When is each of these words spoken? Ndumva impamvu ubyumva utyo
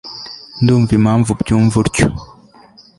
Ndumva 0.61 0.91
impamvu 0.99 1.29
ubyumva 1.35 1.75
utyo 1.83 2.07